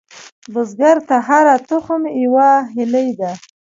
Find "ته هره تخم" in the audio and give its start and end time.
1.07-2.01